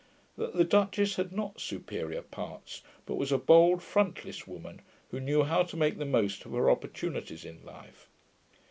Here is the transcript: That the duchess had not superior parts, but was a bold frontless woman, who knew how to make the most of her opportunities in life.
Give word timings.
That 0.35 0.55
the 0.55 0.63
duchess 0.63 1.17
had 1.17 1.31
not 1.31 1.61
superior 1.61 2.23
parts, 2.23 2.81
but 3.05 3.17
was 3.17 3.31
a 3.31 3.37
bold 3.37 3.83
frontless 3.83 4.47
woman, 4.47 4.81
who 5.11 5.19
knew 5.19 5.43
how 5.43 5.61
to 5.61 5.77
make 5.77 5.99
the 5.99 6.05
most 6.05 6.43
of 6.43 6.53
her 6.53 6.71
opportunities 6.71 7.45
in 7.45 7.63
life. 7.63 8.07